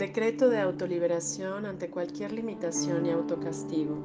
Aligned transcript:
Decreto 0.00 0.48
de 0.48 0.58
autoliberación 0.58 1.66
ante 1.66 1.90
cualquier 1.90 2.32
limitación 2.32 3.04
y 3.04 3.10
autocastigo. 3.10 3.98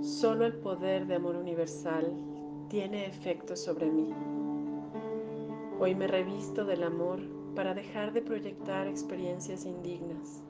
Solo 0.00 0.46
el 0.46 0.54
poder 0.54 1.06
de 1.06 1.16
amor 1.16 1.36
universal 1.36 2.14
tiene 2.70 3.04
efecto 3.04 3.56
sobre 3.56 3.90
mí. 3.90 4.14
Hoy 5.78 5.94
me 5.94 6.06
revisto 6.06 6.64
del 6.64 6.84
amor 6.84 7.20
para 7.54 7.74
dejar 7.74 8.14
de 8.14 8.22
proyectar 8.22 8.86
experiencias 8.86 9.66
indignas. 9.66 10.42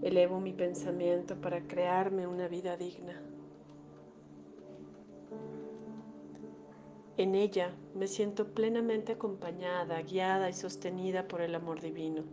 Elevo 0.00 0.40
mi 0.40 0.54
pensamiento 0.54 1.38
para 1.42 1.60
crearme 1.66 2.26
una 2.26 2.48
vida 2.48 2.78
digna. 2.78 3.20
En 7.16 7.36
ella 7.36 7.72
me 7.94 8.08
siento 8.08 8.54
plenamente 8.54 9.12
acompañada, 9.12 10.02
guiada 10.02 10.50
y 10.50 10.52
sostenida 10.52 11.28
por 11.28 11.42
el 11.42 11.54
amor 11.54 11.80
divino. 11.80 12.24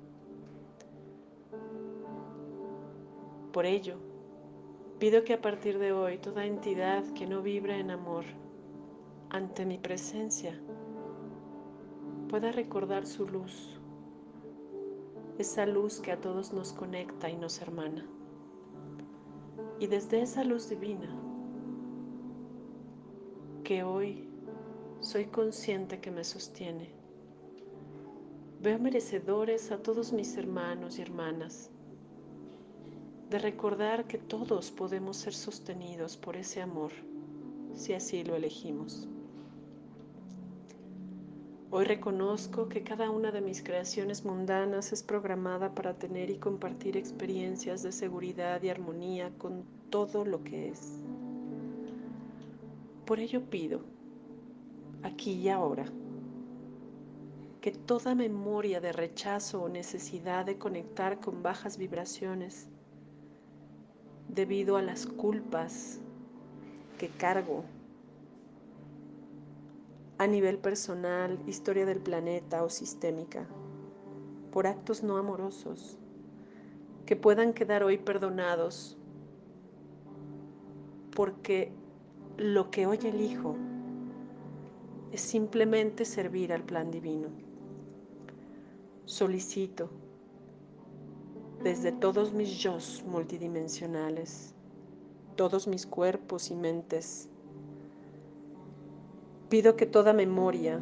Por 3.54 3.68
ello, 3.68 3.98
pido 4.98 5.24
que 5.24 5.34
a 5.34 5.42
partir 5.42 5.78
de 5.78 5.92
hoy 5.92 6.18
toda 6.18 6.46
entidad 6.46 7.04
que 7.14 7.28
no 7.28 7.44
vibre 7.44 7.80
en 7.80 7.92
amor 7.92 8.24
ante 9.30 9.66
mi 9.68 9.78
presencia 9.78 10.60
pueda 12.28 12.52
recordar 12.52 13.06
su 13.06 13.28
luz, 13.28 13.80
esa 15.38 15.68
luz 15.68 16.00
que 16.00 16.12
a 16.12 16.20
todos 16.20 16.54
nos 16.54 16.74
conecta 16.74 17.30
y 17.30 17.36
nos 17.36 17.62
hermana. 17.62 18.08
Y 19.80 19.86
desde 19.88 20.22
esa 20.22 20.44
luz 20.44 20.70
divina, 20.70 21.10
que 23.64 23.84
hoy 23.84 24.31
soy 25.02 25.26
consciente 25.26 26.00
que 26.00 26.12
me 26.12 26.24
sostiene. 26.24 26.92
Veo 28.62 28.78
merecedores 28.78 29.72
a 29.72 29.82
todos 29.82 30.14
mis 30.14 30.38
hermanos 30.38 31.00
y 31.00 31.02
hermanas, 31.02 31.72
de 33.32 33.40
recordar 33.40 34.06
que 34.06 34.20
todos 34.20 34.70
podemos 34.70 35.18
ser 35.18 35.34
sostenidos 35.34 36.18
por 36.18 36.38
ese 36.38 36.62
amor, 36.62 36.92
si 37.74 37.94
así 37.94 38.24
lo 38.24 38.36
elegimos. 38.36 39.08
Hoy 41.72 41.86
reconozco 41.86 42.70
que 42.70 42.84
cada 42.84 43.10
una 43.10 43.32
de 43.32 43.42
mis 43.42 43.64
creaciones 43.64 44.24
mundanas 44.24 44.94
es 44.94 45.02
programada 45.02 45.74
para 45.74 45.96
tener 45.96 46.30
y 46.30 46.38
compartir 46.38 46.96
experiencias 46.96 47.82
de 47.82 47.92
seguridad 47.92 48.62
y 48.62 48.70
armonía 48.70 49.32
con 49.40 49.64
todo 49.90 50.26
lo 50.26 50.44
que 50.44 50.70
es. 50.70 51.00
Por 53.06 53.20
ello 53.20 53.42
pido 53.50 53.82
aquí 55.04 55.34
y 55.34 55.50
ahora. 55.50 55.86
Que 57.62 57.72
toda 57.72 58.16
memoria 58.16 58.82
de 58.82 58.92
rechazo 58.92 59.64
o 59.64 59.70
necesidad 59.70 60.46
de 60.46 60.58
conectar 60.58 61.20
con 61.20 61.44
bajas 61.44 61.78
vibraciones 61.78 62.68
debido 64.28 64.78
a 64.78 64.82
las 64.82 65.06
culpas 65.06 66.00
que 66.98 67.10
cargo 67.10 67.64
a 70.18 70.28
nivel 70.28 70.60
personal, 70.60 71.40
historia 71.48 71.86
del 71.86 72.00
planeta 72.00 72.64
o 72.64 72.70
sistémica, 72.70 73.48
por 74.52 74.68
actos 74.68 75.02
no 75.02 75.18
amorosos, 75.18 75.98
que 77.06 77.16
puedan 77.16 77.54
quedar 77.54 77.84
hoy 77.84 77.98
perdonados 77.98 78.98
porque 81.16 81.72
lo 82.38 82.70
que 82.70 82.86
hoy 82.86 83.00
elijo 83.04 83.56
es 85.12 85.22
simplemente 85.22 86.06
servir 86.06 86.54
al 86.54 86.64
plan 86.64 86.92
divino. 86.92 87.28
Solicito 89.06 89.90
desde 91.64 91.92
todos 91.92 92.34
mis 92.34 92.58
yo 92.58 92.78
multidimensionales, 93.06 94.56
todos 95.36 95.68
mis 95.68 95.86
cuerpos 95.86 96.50
y 96.50 96.56
mentes, 96.56 97.30
pido 99.50 99.76
que 99.76 99.86
toda 99.86 100.14
memoria, 100.14 100.80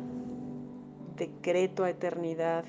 decreto 1.18 1.84
a 1.84 1.90
eternidad, 1.90 2.64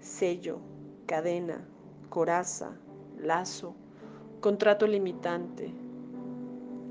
sello, 0.00 0.60
cadena, 1.06 1.66
coraza, 2.08 2.78
lazo, 3.18 3.74
contrato 4.40 4.86
limitante, 4.86 5.70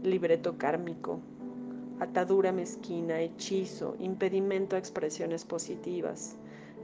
libreto 0.04 0.58
kármico, 0.58 1.22
atadura 2.04 2.52
mezquina, 2.52 3.22
hechizo, 3.22 3.96
impedimento 4.00 4.76
a 4.76 4.80
expresiones 4.80 5.46
positivas, 5.46 6.36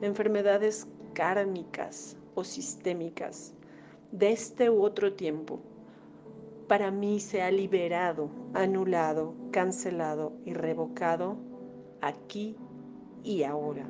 enfermedades 0.02 0.88
kármicas 1.13 2.18
o 2.35 2.44
sistémicas 2.44 3.53
de 4.12 4.31
este 4.31 4.69
u 4.69 4.81
otro 4.81 5.13
tiempo, 5.13 5.59
para 6.68 6.91
mí 6.91 7.19
se 7.19 7.41
ha 7.41 7.52
liberado, 7.52 8.30
anulado, 8.53 9.35
cancelado 9.52 10.34
y 10.46 10.53
revocado 10.53 11.38
aquí 12.01 12.56
y 13.24 13.44
ahora. 13.44 13.86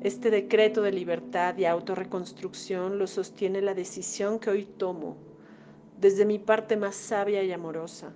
Este 0.00 0.30
decreto 0.30 0.82
de 0.82 0.92
libertad 0.92 1.56
y 1.58 1.64
autorreconstrucción 1.64 2.98
lo 2.98 3.06
sostiene 3.06 3.60
la 3.62 3.74
decisión 3.74 4.38
que 4.38 4.50
hoy 4.50 4.64
tomo 4.64 5.16
desde 6.00 6.24
mi 6.24 6.38
parte 6.38 6.76
más 6.76 6.94
sabia 6.94 7.42
y 7.42 7.50
amorosa 7.50 8.12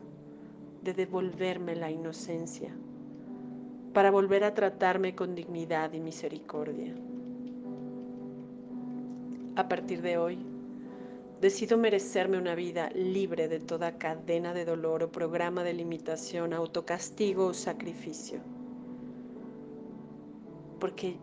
de 0.83 0.95
devolverme 0.95 1.77
la 1.77 1.91
inocencia, 1.91 2.75
para 3.93 4.11
volver 4.11 4.43
a 4.45 4.55
tratarme 4.55 5.15
con 5.15 5.35
dignidad 5.35 5.93
y 5.93 6.01
misericordia. 6.01 6.95
A 9.55 9.69
partir 9.69 10.03
de 10.03 10.19
hoy, 10.19 10.39
decido 11.41 11.77
merecerme 11.77 12.39
una 12.39 12.55
vida 12.55 12.91
libre 12.91 13.49
de 13.49 13.61
toda 13.61 13.99
cadena 13.99 14.55
de 14.55 14.65
dolor 14.65 15.03
o 15.03 15.13
programa 15.13 15.63
de 15.63 15.75
limitación, 15.75 16.53
autocastigo 16.53 17.47
o 17.47 17.55
sacrificio. 17.55 18.41
Porque 20.81 21.17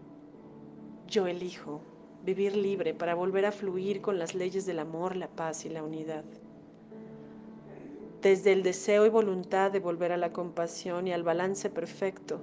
yo 1.08 1.28
elijo 1.28 1.82
vivir 2.24 2.56
libre 2.56 2.94
para 2.94 3.16
volver 3.16 3.46
a 3.46 3.52
fluir 3.52 4.02
con 4.02 4.20
las 4.20 4.36
leyes 4.36 4.66
del 4.66 4.80
amor, 4.80 5.16
la 5.16 5.28
paz 5.28 5.66
y 5.66 5.70
la 5.70 5.84
unidad 5.84 6.24
desde 8.22 8.52
el 8.52 8.64
deseo 8.64 9.06
y 9.06 9.10
voluntad 9.10 9.72
de 9.72 9.80
volver 9.80 10.12
a 10.12 10.18
la 10.18 10.34
compasión 10.34 11.08
y 11.08 11.14
al 11.14 11.24
balance 11.24 11.70
perfecto, 11.70 12.42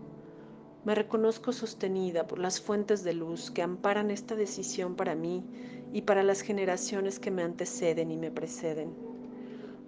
me 0.86 0.94
reconozco 0.94 1.52
sostenida 1.52 2.26
por 2.26 2.38
las 2.38 2.62
fuentes 2.62 3.04
de 3.04 3.12
luz 3.12 3.50
que 3.50 3.60
amparan 3.60 4.10
esta 4.10 4.36
decisión 4.36 4.94
para 4.94 5.14
mí 5.14 5.44
y 5.92 6.02
para 6.02 6.22
las 6.22 6.40
generaciones 6.40 7.18
que 7.18 7.30
me 7.30 7.42
anteceden 7.42 8.10
y 8.10 8.16
me 8.16 8.30
preceden. 8.30 8.94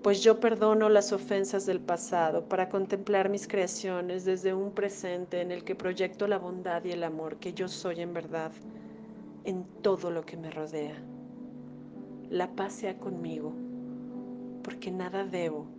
Pues 0.03 0.23
yo 0.23 0.41
perdono 0.41 0.91
las 0.91 1.13
ofensas 1.13 1.65
del 1.65 1.81
pasado 1.81 2.45
para 2.49 2.69
contemplar 2.69 3.31
mis 3.31 3.49
creaciones 3.49 4.27
desde 4.27 4.53
un 4.53 4.73
presente 4.73 5.41
en 5.41 5.53
el 5.53 5.65
que 5.65 5.75
proyecto 5.75 6.27
la 6.27 6.39
bondad 6.39 6.85
y 6.85 6.93
el 6.93 7.03
amor 7.03 7.37
que 7.37 7.55
yo 7.55 7.67
soy 7.67 8.03
en 8.03 8.13
verdad 8.13 8.53
en 9.45 9.65
todo 9.81 10.11
lo 10.11 10.27
que 10.27 10.37
me 10.37 10.51
rodea. 10.51 11.03
La 12.29 12.55
paz 12.55 12.75
sea 12.75 12.99
conmigo, 12.99 13.55
porque 14.63 14.91
nada 14.91 15.25
debo 15.25 15.78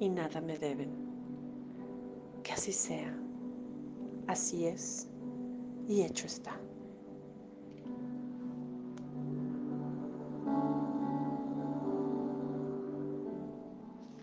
y 0.00 0.08
nada 0.08 0.40
me 0.40 0.58
deben. 0.58 0.90
Que 2.42 2.52
así 2.52 2.72
sea. 2.72 3.16
Así 4.26 4.66
es 4.66 5.08
y 5.88 6.02
hecho 6.02 6.26
está. 6.26 6.58